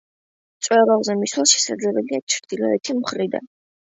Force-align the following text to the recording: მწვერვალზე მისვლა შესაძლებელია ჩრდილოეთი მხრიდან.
მწვერვალზე 0.61 1.15
მისვლა 1.19 1.45
შესაძლებელია 1.51 2.21
ჩრდილოეთი 2.37 2.97
მხრიდან. 3.03 3.47